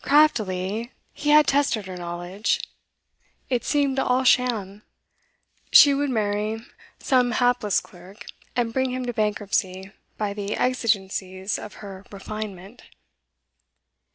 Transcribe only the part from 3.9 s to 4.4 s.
all